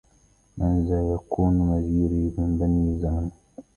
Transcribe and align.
من 0.57 0.87
ذا 0.87 1.13
يكون 1.13 1.57
مجيري 1.59 2.33
من 2.37 2.57
بني 2.57 2.99
زمن 2.99 3.31